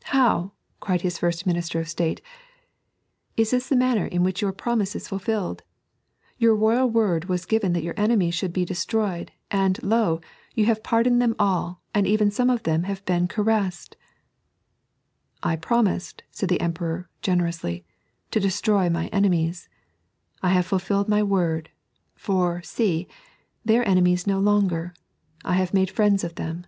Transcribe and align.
"How 0.14 0.52
I" 0.54 0.70
cried 0.84 1.00
his 1.02 1.18
first 1.18 1.44
Minister 1.44 1.80
of 1.80 1.88
State," 1.88 2.20
is 3.36 3.50
this 3.50 3.68
the 3.68 3.74
manner 3.74 4.06
in 4.06 4.22
which 4.22 4.40
your 4.40 4.52
promise 4.52 4.94
is 4.94 5.08
fulfilled 5.08 5.62
f 5.62 5.66
Your 6.38 6.54
royal 6.54 6.88
word 6.88 7.24
was 7.24 7.44
gives 7.44 7.68
that 7.72 7.82
your 7.82 7.96
enemies 7.98 8.32
should 8.34 8.52
be 8.52 8.64
destroyed, 8.64 9.32
and, 9.50 9.82
lo, 9.82 10.20
you 10.54 10.66
have 10.66 10.84
pardoned 10.84 11.20
them 11.20 11.34
all, 11.36 11.82
and 11.92 12.06
even 12.06 12.30
some 12.30 12.48
of 12.48 12.62
them 12.62 12.84
have 12.84 13.04
been 13.04 13.26
caiessed."" 13.26 13.94
I 15.52 15.56
promised," 15.56 16.22
said 16.30 16.48
the 16.48 16.60
Emperor, 16.60 17.08
generously," 17.20 17.84
to 18.30 18.38
destroy 18.38 18.88
my 18.88 19.08
enemies. 19.08 19.68
I 20.44 20.50
have 20.50 20.64
fulfilled 20.66 21.08
my 21.08 21.24
word; 21.24 21.70
for, 22.14 22.62
see, 22.62 23.08
they 23.64 23.80
are 23.80 23.82
enemies 23.82 24.28
no 24.28 24.38
longer; 24.38 24.94
I 25.44 25.54
have 25.54 25.74
made 25.74 25.90
friends 25.90 26.22
of 26.22 26.36
them." 26.36 26.66